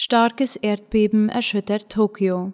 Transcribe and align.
Starkes 0.00 0.54
Erdbeben 0.54 1.28
erschüttert 1.28 1.90
Tokio. 1.90 2.52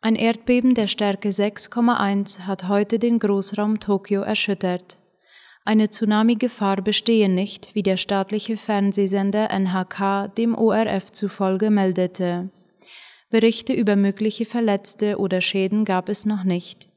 Ein 0.00 0.16
Erdbeben 0.16 0.72
der 0.72 0.86
Stärke 0.86 1.28
6,1 1.28 2.46
hat 2.46 2.66
heute 2.66 2.98
den 2.98 3.18
Großraum 3.18 3.78
Tokio 3.78 4.22
erschüttert. 4.22 4.96
Eine 5.66 5.90
Tsunami-Gefahr 5.90 6.80
bestehe 6.80 7.28
nicht, 7.28 7.74
wie 7.74 7.82
der 7.82 7.98
staatliche 7.98 8.56
Fernsehsender 8.56 9.50
NHK 9.50 10.34
dem 10.34 10.54
ORF 10.54 11.12
zufolge 11.12 11.68
meldete. 11.68 12.48
Berichte 13.28 13.74
über 13.74 13.94
mögliche 13.94 14.46
Verletzte 14.46 15.18
oder 15.18 15.42
Schäden 15.42 15.84
gab 15.84 16.08
es 16.08 16.24
noch 16.24 16.44
nicht. 16.44 16.88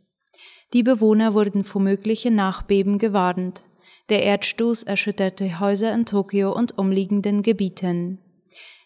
Die 0.72 0.84
Bewohner 0.84 1.34
wurden 1.34 1.66
vor 1.66 1.82
möglichen 1.82 2.36
Nachbeben 2.36 2.98
gewarnt. 2.98 3.64
Der 4.08 4.24
Erdstoß 4.24 4.84
erschütterte 4.84 5.60
Häuser 5.60 5.94
in 5.94 6.06
Tokio 6.06 6.56
und 6.56 6.78
umliegenden 6.78 7.44
Gebieten. 7.44 8.20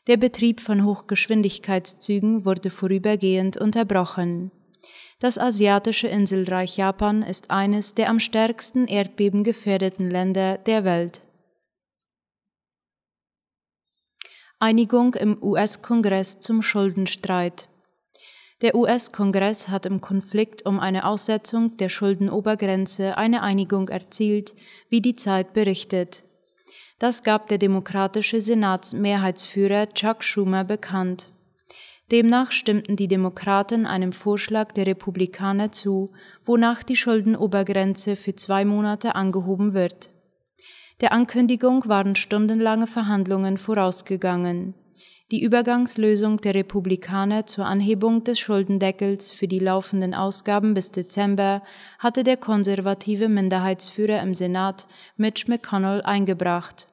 Der 0.07 0.17
Betrieb 0.17 0.61
von 0.61 0.85
Hochgeschwindigkeitszügen 0.85 2.45
wurde 2.45 2.69
vorübergehend 2.69 3.57
unterbrochen. 3.57 4.51
Das 5.19 5.37
asiatische 5.37 6.07
Inselreich 6.07 6.77
Japan 6.77 7.23
ist 7.23 7.51
eines 7.51 7.93
der 7.93 8.09
am 8.09 8.19
stärksten 8.19 8.87
erdbebengefährdeten 8.87 10.09
Länder 10.09 10.57
der 10.57 10.85
Welt. 10.85 11.21
Einigung 14.59 15.13
im 15.15 15.41
US-Kongress 15.41 16.39
zum 16.39 16.61
Schuldenstreit. 16.61 17.69
Der 18.61 18.75
US-Kongress 18.75 19.69
hat 19.69 19.85
im 19.85 20.01
Konflikt 20.01 20.65
um 20.65 20.79
eine 20.79 21.05
Aussetzung 21.05 21.77
der 21.77 21.87
Schuldenobergrenze 21.87 23.17
eine 23.17 23.41
Einigung 23.41 23.87
erzielt, 23.87 24.53
wie 24.89 25.01
die 25.01 25.15
Zeit 25.15 25.53
berichtet. 25.53 26.25
Das 26.99 27.23
gab 27.23 27.47
der 27.47 27.57
demokratische 27.57 28.41
Senatsmehrheitsführer 28.41 29.93
Chuck 29.93 30.21
Schumer 30.21 30.65
bekannt. 30.65 31.29
Demnach 32.11 32.51
stimmten 32.51 32.95
die 32.97 33.07
Demokraten 33.07 33.85
einem 33.85 34.11
Vorschlag 34.11 34.73
der 34.73 34.85
Republikaner 34.85 35.71
zu, 35.71 36.07
wonach 36.43 36.83
die 36.83 36.97
Schuldenobergrenze 36.97 38.15
für 38.15 38.35
zwei 38.35 38.65
Monate 38.65 39.15
angehoben 39.15 39.73
wird. 39.73 40.09
Der 41.01 41.13
Ankündigung 41.13 41.87
waren 41.87 42.15
stundenlange 42.15 42.87
Verhandlungen 42.87 43.57
vorausgegangen. 43.57 44.73
Die 45.31 45.43
Übergangslösung 45.43 46.37
der 46.37 46.55
Republikaner 46.55 47.45
zur 47.45 47.67
Anhebung 47.67 48.23
des 48.23 48.39
Schuldendeckels 48.39 49.29
für 49.29 49.47
die 49.47 49.59
laufenden 49.59 50.15
Ausgaben 50.15 50.73
bis 50.73 50.89
Dezember 50.89 51.61
hatte 51.99 52.23
der 52.23 52.35
konservative 52.35 53.29
Minderheitsführer 53.29 54.23
im 54.23 54.33
Senat 54.33 54.87
Mitch 55.17 55.45
McConnell 55.47 56.01
eingebracht. 56.01 56.87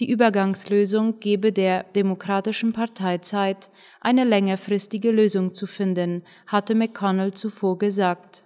Die 0.00 0.10
Übergangslösung 0.10 1.20
gebe 1.20 1.52
der 1.52 1.82
Demokratischen 1.82 2.72
Partei 2.72 3.18
Zeit, 3.18 3.68
eine 4.00 4.24
längerfristige 4.24 5.10
Lösung 5.10 5.52
zu 5.52 5.66
finden, 5.66 6.22
hatte 6.46 6.74
McConnell 6.74 7.34
zuvor 7.34 7.78
gesagt. 7.78 8.44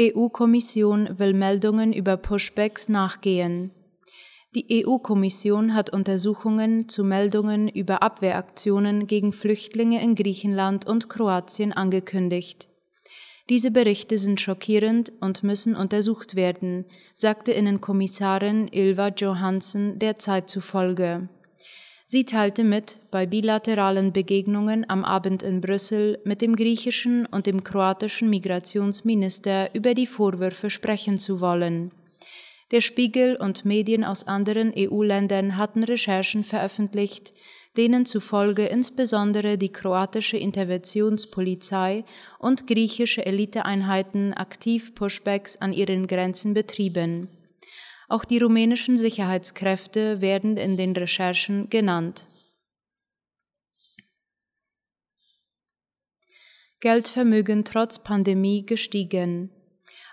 EU-Kommission 0.00 1.18
will 1.18 1.34
Meldungen 1.34 1.92
über 1.92 2.16
Pushbacks 2.16 2.88
nachgehen. 2.88 3.72
Die 4.58 4.84
EU-Kommission 4.84 5.72
hat 5.72 5.90
Untersuchungen 5.90 6.88
zu 6.88 7.04
Meldungen 7.04 7.68
über 7.68 8.02
Abwehraktionen 8.02 9.06
gegen 9.06 9.32
Flüchtlinge 9.32 10.02
in 10.02 10.16
Griechenland 10.16 10.84
und 10.84 11.08
Kroatien 11.08 11.72
angekündigt. 11.72 12.68
Diese 13.48 13.70
Berichte 13.70 14.18
sind 14.18 14.40
schockierend 14.40 15.12
und 15.20 15.44
müssen 15.44 15.76
untersucht 15.76 16.34
werden, 16.34 16.86
sagte 17.14 17.52
Innenkommissarin 17.52 18.66
Ilva 18.72 19.10
Johansson 19.16 20.00
der 20.00 20.18
Zeit 20.18 20.50
zufolge. 20.50 21.28
Sie 22.06 22.24
teilte 22.24 22.64
mit, 22.64 22.98
bei 23.12 23.26
bilateralen 23.26 24.12
Begegnungen 24.12 24.84
am 24.90 25.04
Abend 25.04 25.44
in 25.44 25.60
Brüssel 25.60 26.18
mit 26.24 26.42
dem 26.42 26.56
griechischen 26.56 27.26
und 27.26 27.46
dem 27.46 27.62
kroatischen 27.62 28.28
Migrationsminister 28.28 29.72
über 29.72 29.94
die 29.94 30.06
Vorwürfe 30.06 30.68
sprechen 30.68 31.20
zu 31.20 31.40
wollen. 31.40 31.92
Der 32.70 32.82
Spiegel 32.82 33.36
und 33.36 33.64
Medien 33.64 34.04
aus 34.04 34.26
anderen 34.26 34.74
EU-Ländern 34.76 35.56
hatten 35.56 35.84
Recherchen 35.84 36.44
veröffentlicht, 36.44 37.32
denen 37.78 38.04
zufolge 38.04 38.66
insbesondere 38.66 39.56
die 39.56 39.70
kroatische 39.70 40.36
Interventionspolizei 40.36 42.04
und 42.38 42.66
griechische 42.66 43.24
Eliteeinheiten 43.24 44.34
aktiv 44.34 44.94
Pushbacks 44.94 45.56
an 45.56 45.72
ihren 45.72 46.06
Grenzen 46.06 46.52
betrieben. 46.52 47.28
Auch 48.08 48.24
die 48.24 48.38
rumänischen 48.38 48.96
Sicherheitskräfte 48.96 50.20
werden 50.20 50.56
in 50.56 50.76
den 50.76 50.92
Recherchen 50.92 51.70
genannt. 51.70 52.26
Geldvermögen 56.80 57.64
trotz 57.64 58.02
Pandemie 58.02 58.64
gestiegen. 58.64 59.50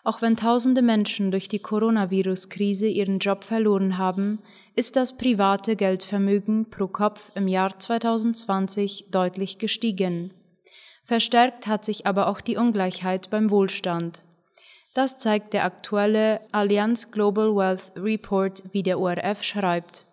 Auch 0.06 0.22
wenn 0.22 0.38
tausende 0.38 0.84
Menschen 0.84 1.32
durch 1.32 1.48
die 1.48 1.58
Coronavirus-Krise 1.58 2.88
ihren 2.88 3.18
Job 3.18 3.44
verloren 3.44 3.98
haben, 3.98 4.38
ist 4.76 4.96
das 4.96 5.18
private 5.18 5.76
Geldvermögen 5.76 6.70
pro 6.70 6.86
Kopf 6.88 7.32
im 7.34 7.48
Jahr 7.48 7.80
2020 7.80 9.08
deutlich 9.10 9.58
gestiegen. 9.58 10.32
Verstärkt 11.04 11.66
hat 11.66 11.84
sich 11.84 12.06
aber 12.06 12.28
auch 12.28 12.40
die 12.40 12.56
Ungleichheit 12.56 13.32
beim 13.32 13.50
Wohlstand. 13.50 14.24
Das 14.94 15.18
zeigt 15.18 15.54
der 15.54 15.66
aktuelle 15.66 16.40
Allianz 16.52 17.10
Global 17.10 17.56
Wealth 17.56 17.92
Report, 17.96 18.62
wie 18.72 18.84
der 18.84 19.00
ORF 19.00 19.42
schreibt. 19.42 20.06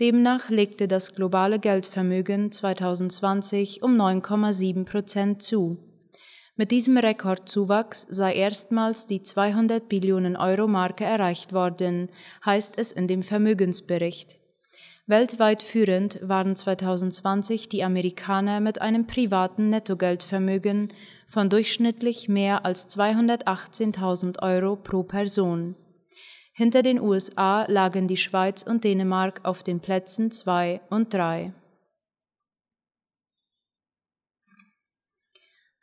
Demnach 0.00 0.48
legte 0.48 0.88
das 0.88 1.14
globale 1.14 1.58
Geldvermögen 1.58 2.52
2020 2.52 3.82
um 3.82 4.00
9,7 4.00 4.86
Prozent 4.86 5.42
zu. 5.42 5.89
Mit 6.60 6.72
diesem 6.72 6.98
Rekordzuwachs 6.98 8.06
sei 8.10 8.34
erstmals 8.34 9.06
die 9.06 9.22
200 9.22 9.88
Billionen 9.88 10.36
Euro 10.36 10.66
Marke 10.66 11.04
erreicht 11.04 11.54
worden, 11.54 12.10
heißt 12.44 12.74
es 12.76 12.92
in 12.92 13.08
dem 13.08 13.22
Vermögensbericht. 13.22 14.36
Weltweit 15.06 15.62
führend 15.62 16.20
waren 16.20 16.54
2020 16.54 17.70
die 17.70 17.82
Amerikaner 17.82 18.60
mit 18.60 18.82
einem 18.82 19.06
privaten 19.06 19.70
Nettogeldvermögen 19.70 20.92
von 21.26 21.48
durchschnittlich 21.48 22.28
mehr 22.28 22.66
als 22.66 22.94
218.000 22.94 24.42
Euro 24.42 24.76
pro 24.76 25.02
Person. 25.02 25.76
Hinter 26.52 26.82
den 26.82 27.00
USA 27.00 27.64
lagen 27.68 28.06
die 28.06 28.18
Schweiz 28.18 28.64
und 28.64 28.84
Dänemark 28.84 29.40
auf 29.44 29.62
den 29.62 29.80
Plätzen 29.80 30.30
2 30.30 30.82
und 30.90 31.14
3. 31.14 31.54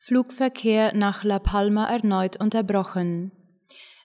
Flugverkehr 0.07 0.95
nach 0.95 1.25
La 1.25 1.37
Palma 1.37 1.89
erneut 1.89 2.39
unterbrochen. 2.39 3.33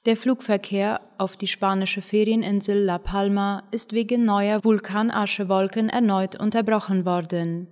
Der 0.05 0.17
Flugverkehr 0.17 1.01
auf 1.17 1.37
die 1.37 1.47
spanische 1.47 2.03
Ferieninsel 2.03 2.83
La 2.83 2.99
Palma 2.99 3.63
ist 3.71 3.93
wegen 3.93 4.25
neuer 4.25 4.65
Vulkanaschewolken 4.65 5.89
erneut 5.91 6.35
unterbrochen 6.35 7.07
worden. 7.07 7.69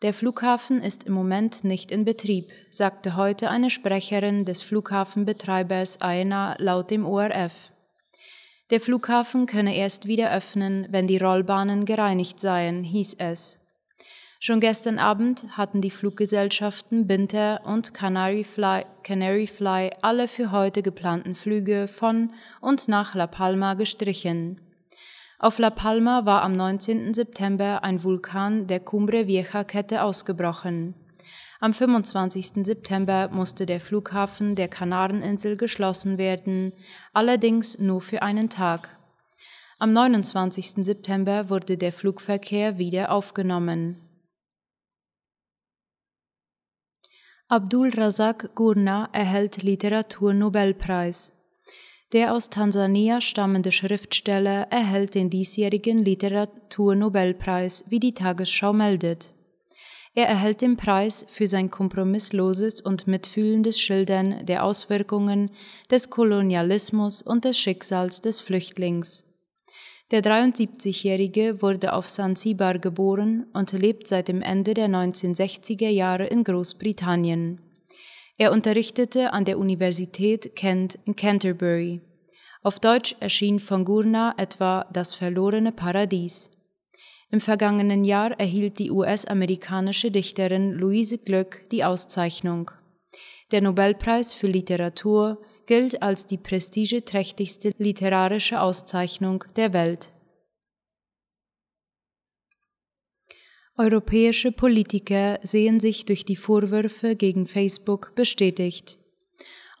Der 0.00 0.14
Flughafen 0.14 0.80
ist 0.80 1.04
im 1.04 1.12
Moment 1.12 1.62
nicht 1.62 1.90
in 1.90 2.06
Betrieb, 2.06 2.50
sagte 2.70 3.16
heute 3.16 3.50
eine 3.50 3.68
Sprecherin 3.68 4.46
des 4.46 4.62
Flughafenbetreibers 4.62 6.00
AENA 6.00 6.56
laut 6.60 6.90
dem 6.90 7.04
ORF. 7.04 7.70
Der 8.70 8.80
Flughafen 8.80 9.44
könne 9.44 9.76
erst 9.76 10.06
wieder 10.06 10.32
öffnen, 10.34 10.86
wenn 10.88 11.06
die 11.06 11.18
Rollbahnen 11.18 11.84
gereinigt 11.84 12.40
seien, 12.40 12.82
hieß 12.82 13.16
es. 13.18 13.60
Schon 14.46 14.60
gestern 14.60 14.98
Abend 14.98 15.46
hatten 15.56 15.80
die 15.80 15.90
Fluggesellschaften 15.90 17.06
Binter 17.06 17.62
und 17.64 17.94
Canary 17.94 18.44
Fly, 18.44 18.84
Canary 19.02 19.46
Fly 19.46 19.88
alle 20.02 20.28
für 20.28 20.52
heute 20.52 20.82
geplanten 20.82 21.34
Flüge 21.34 21.88
von 21.88 22.30
und 22.60 22.86
nach 22.86 23.14
La 23.14 23.26
Palma 23.26 23.72
gestrichen. 23.72 24.60
Auf 25.38 25.58
La 25.58 25.70
Palma 25.70 26.26
war 26.26 26.42
am 26.42 26.58
19. 26.58 27.14
September 27.14 27.82
ein 27.82 28.04
Vulkan 28.04 28.66
der 28.66 28.80
Cumbre 28.80 29.26
Vieja 29.26 29.64
Kette 29.64 30.02
ausgebrochen. 30.02 30.92
Am 31.60 31.72
25. 31.72 32.66
September 32.66 33.30
musste 33.32 33.64
der 33.64 33.80
Flughafen 33.80 34.56
der 34.56 34.68
Kanareninsel 34.68 35.56
geschlossen 35.56 36.18
werden, 36.18 36.74
allerdings 37.14 37.78
nur 37.78 38.02
für 38.02 38.20
einen 38.20 38.50
Tag. 38.50 38.94
Am 39.78 39.94
29. 39.94 40.84
September 40.84 41.48
wurde 41.48 41.78
der 41.78 41.94
Flugverkehr 41.94 42.76
wieder 42.76 43.10
aufgenommen. 43.10 44.03
Abdul 47.54 47.90
Razak 47.90 48.56
Gurna 48.56 49.08
erhält 49.12 49.62
Literaturnobelpreis. 49.62 51.32
Der 52.12 52.34
aus 52.34 52.50
Tansania 52.50 53.20
stammende 53.20 53.70
Schriftsteller 53.70 54.66
erhält 54.70 55.14
den 55.14 55.30
diesjährigen 55.30 56.04
Literaturnobelpreis, 56.04 57.84
wie 57.90 58.00
die 58.00 58.12
Tagesschau 58.12 58.72
meldet. 58.72 59.32
Er 60.16 60.26
erhält 60.26 60.62
den 60.62 60.76
Preis 60.76 61.26
für 61.28 61.46
sein 61.46 61.70
kompromissloses 61.70 62.80
und 62.80 63.06
mitfühlendes 63.06 63.78
Schildern 63.78 64.44
der 64.46 64.64
Auswirkungen 64.64 65.52
des 65.88 66.10
Kolonialismus 66.10 67.22
und 67.22 67.44
des 67.44 67.56
Schicksals 67.56 68.20
des 68.20 68.40
Flüchtlings. 68.40 69.26
Der 70.10 70.22
73-Jährige 70.22 71.62
wurde 71.62 71.94
auf 71.94 72.08
Sansibar 72.08 72.78
geboren 72.78 73.46
und 73.54 73.72
lebt 73.72 74.06
seit 74.06 74.28
dem 74.28 74.42
Ende 74.42 74.74
der 74.74 74.88
1960er 74.88 75.88
Jahre 75.88 76.26
in 76.26 76.44
Großbritannien. 76.44 77.60
Er 78.36 78.52
unterrichtete 78.52 79.32
an 79.32 79.44
der 79.44 79.58
Universität 79.58 80.56
Kent 80.56 80.98
in 81.06 81.16
Canterbury. 81.16 82.00
Auf 82.62 82.80
Deutsch 82.80 83.14
erschien 83.20 83.60
von 83.60 83.84
Gurna 83.84 84.34
etwa 84.36 84.86
Das 84.92 85.14
verlorene 85.14 85.72
Paradies. 85.72 86.50
Im 87.30 87.40
vergangenen 87.40 88.04
Jahr 88.04 88.32
erhielt 88.38 88.78
die 88.78 88.90
US-amerikanische 88.90 90.10
Dichterin 90.10 90.72
Louise 90.72 91.18
Glück 91.18 91.68
die 91.70 91.84
Auszeichnung. 91.84 92.70
Der 93.52 93.62
Nobelpreis 93.62 94.32
für 94.32 94.48
Literatur 94.48 95.40
gilt 95.66 96.02
als 96.02 96.26
die 96.26 96.38
prestigeträchtigste 96.38 97.72
literarische 97.78 98.60
Auszeichnung 98.60 99.44
der 99.56 99.72
Welt. 99.72 100.10
Europäische 103.76 104.52
Politiker 104.52 105.40
sehen 105.42 105.80
sich 105.80 106.04
durch 106.04 106.24
die 106.24 106.36
Vorwürfe 106.36 107.16
gegen 107.16 107.46
Facebook 107.46 108.14
bestätigt. 108.14 108.98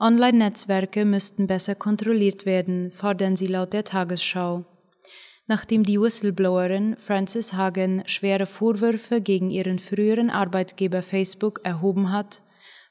Online-Netzwerke 0.00 1.04
müssten 1.04 1.46
besser 1.46 1.76
kontrolliert 1.76 2.44
werden, 2.44 2.90
fordern 2.90 3.36
sie 3.36 3.46
laut 3.46 3.72
der 3.72 3.84
Tagesschau. 3.84 4.64
Nachdem 5.46 5.84
die 5.84 6.00
Whistleblowerin 6.00 6.96
Frances 6.98 7.52
Hagen 7.52 8.02
schwere 8.06 8.46
Vorwürfe 8.46 9.20
gegen 9.20 9.50
ihren 9.50 9.78
früheren 9.78 10.30
Arbeitgeber 10.30 11.02
Facebook 11.02 11.60
erhoben 11.62 12.10
hat, 12.10 12.42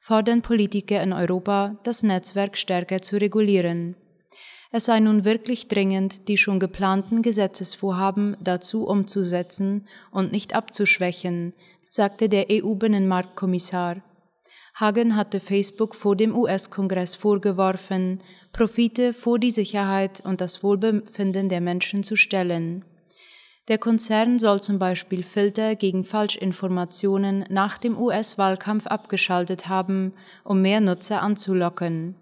fordern 0.03 0.41
Politiker 0.41 1.01
in 1.01 1.13
Europa, 1.13 1.77
das 1.83 2.03
Netzwerk 2.03 2.57
stärker 2.57 3.01
zu 3.01 3.15
regulieren. 3.15 3.95
Es 4.69 4.85
sei 4.85 5.00
nun 5.00 5.23
wirklich 5.23 5.69
dringend, 5.69 6.27
die 6.27 6.35
schon 6.35 6.59
geplanten 6.59 7.21
Gesetzesvorhaben 7.21 8.35
dazu 8.41 8.85
umzusetzen 8.85 9.88
und 10.11 10.33
nicht 10.33 10.55
abzuschwächen, 10.55 11.53
sagte 11.89 12.27
der 12.27 12.47
EU-Binnenmarktkommissar. 12.51 14.03
Hagen 14.75 15.15
hatte 15.15 15.39
Facebook 15.39 15.95
vor 15.95 16.17
dem 16.17 16.35
US-Kongress 16.35 17.15
vorgeworfen, 17.15 18.19
Profite 18.51 19.13
vor 19.13 19.39
die 19.39 19.51
Sicherheit 19.51 20.21
und 20.25 20.41
das 20.41 20.63
Wohlbefinden 20.63 21.47
der 21.47 21.61
Menschen 21.61 22.03
zu 22.03 22.17
stellen. 22.17 22.83
Der 23.69 23.77
Konzern 23.77 24.39
soll 24.39 24.62
zum 24.62 24.77
Beispiel 24.77 25.24
Filter 25.24 25.75
gegen 25.75 26.04
Falschinformationen 26.04 27.45
nach 27.50 27.77
dem 27.77 27.98
US-Wahlkampf 27.98 28.88
abgeschaltet 28.88 29.69
haben, 29.69 30.13
um 30.44 30.62
mehr 30.62 30.81
Nutzer 30.81 31.21
anzulocken. 31.21 32.15